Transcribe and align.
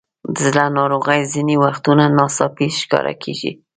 د 0.33 0.35
زړه 0.47 0.65
ناروغۍ 0.77 1.21
ځینې 1.33 1.55
وختونه 1.65 2.03
ناڅاپي 2.17 2.67
ښکاره 2.79 3.13
کېږي. 3.23 3.51